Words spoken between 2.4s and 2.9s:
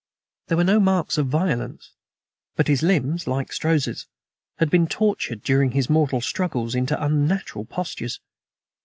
but his